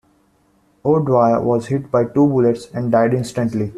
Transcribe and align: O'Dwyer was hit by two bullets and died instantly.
O'Dwyer 0.83 1.39
was 1.41 1.67
hit 1.67 1.91
by 1.91 2.05
two 2.05 2.25
bullets 2.27 2.65
and 2.73 2.91
died 2.91 3.13
instantly. 3.13 3.69